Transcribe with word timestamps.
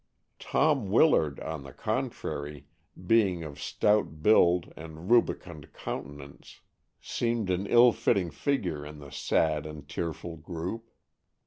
Tom 0.39 0.89
Willard, 0.89 1.39
on 1.41 1.61
the 1.61 1.71
contrary, 1.73 2.65
being 3.05 3.43
of 3.43 3.61
stout 3.61 4.23
build 4.23 4.73
and 4.75 5.11
rubicund 5.11 5.71
countenance, 5.73 6.61
seemed 6.99 7.51
an 7.51 7.67
ill 7.67 7.91
fitting 7.91 8.31
figure 8.31 8.83
in 8.83 8.97
the 8.97 9.11
sad 9.11 9.67
and 9.67 9.87
tearful 9.87 10.37
group. 10.37 10.89